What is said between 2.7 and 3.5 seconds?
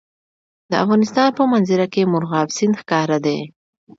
ښکاره دی.